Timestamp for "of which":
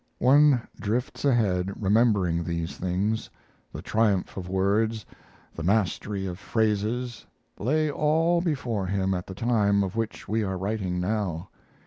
9.83-10.27